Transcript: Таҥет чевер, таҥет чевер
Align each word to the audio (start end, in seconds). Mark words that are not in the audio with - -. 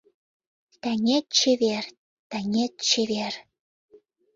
Таҥет 0.81 1.25
чевер, 1.37 1.85
таҥет 2.29 2.73
чевер 2.87 3.33